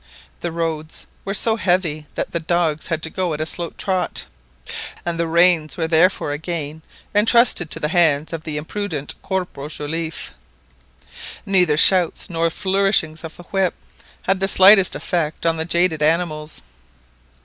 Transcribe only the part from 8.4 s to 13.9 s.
the imprudent Corporal Joliffe. Neither shouts nor flourishings of the whip